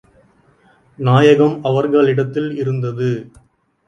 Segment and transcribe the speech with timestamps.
[0.99, 3.11] நாயகம் அவர்களிடத்தில் இருந்தது.